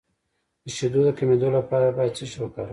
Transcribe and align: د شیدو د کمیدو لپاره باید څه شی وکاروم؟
د 0.63 0.65
شیدو 0.75 0.99
د 1.05 1.09
کمیدو 1.17 1.47
لپاره 1.57 1.95
باید 1.97 2.15
څه 2.17 2.23
شی 2.29 2.37
وکاروم؟ 2.41 2.69